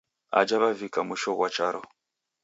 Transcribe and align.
Aja 0.39 0.55
wavika 0.61 0.99
mwisho 1.07 1.31
ghwa 1.37 1.49
charo. 1.55 1.81